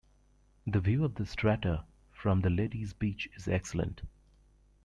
The 0.65 0.79
view 0.79 1.05
of 1.05 1.13
the 1.13 1.27
strata 1.27 1.83
from 2.11 2.41
the 2.41 2.49
Ladies 2.49 2.91
Beach 2.91 3.29
is 3.35 3.47
excellent. 3.47 4.01